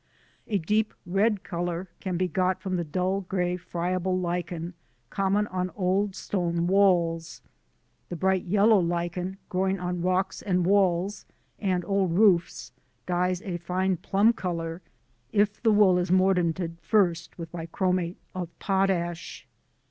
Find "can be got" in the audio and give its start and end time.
1.99-2.59